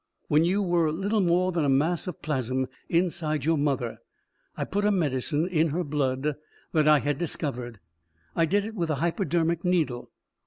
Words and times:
When 0.29 0.43
you 0.43 0.63
were 0.63 0.91
little 0.91 1.21
more 1.21 1.51
than 1.51 1.63
a 1.63 1.69
mass 1.69 2.07
of 2.07 2.23
plasm 2.23 2.67
inside 2.89 3.45
your 3.45 3.55
mother, 3.55 3.99
I 4.57 4.63
put 4.63 4.83
a 4.83 4.89
medicine 4.89 5.47
in 5.47 5.67
her 5.67 5.83
blood 5.83 6.37
that 6.71 6.87
I 6.87 6.97
had 6.97 7.19
discovered. 7.19 7.79
I 8.35 8.47
did 8.47 8.65
it 8.65 8.73
with 8.73 8.89
a 8.89 8.95
hypodermic 8.95 9.63
needle. 9.63 10.09